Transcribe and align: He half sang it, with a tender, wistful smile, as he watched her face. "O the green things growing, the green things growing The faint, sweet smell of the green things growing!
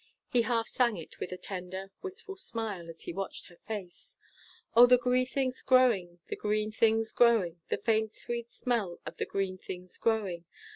He 0.29 0.41
half 0.41 0.67
sang 0.67 0.97
it, 0.97 1.19
with 1.19 1.31
a 1.31 1.37
tender, 1.37 1.91
wistful 2.01 2.35
smile, 2.35 2.89
as 2.89 3.01
he 3.03 3.13
watched 3.13 3.49
her 3.49 3.57
face. 3.57 4.17
"O 4.75 4.87
the 4.87 4.97
green 4.97 5.27
things 5.27 5.61
growing, 5.61 6.19
the 6.27 6.35
green 6.35 6.71
things 6.71 7.11
growing 7.11 7.61
The 7.69 7.77
faint, 7.77 8.15
sweet 8.15 8.51
smell 8.51 8.99
of 9.05 9.17
the 9.17 9.27
green 9.27 9.59
things 9.59 9.99
growing! 9.99 10.45